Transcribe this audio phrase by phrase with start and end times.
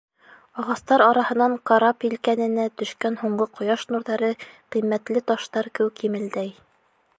[0.61, 4.33] Ағастар араһынан карап елкәненә төшкән һуңғы ҡояш нурҙары
[4.77, 6.53] ҡиммәтле таштар кеүек емелдәй.